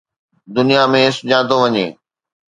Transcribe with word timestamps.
دنيا 0.55 0.83
۾ 0.91 1.03
سڃاتو 1.17 1.55
وڃي 1.61 1.85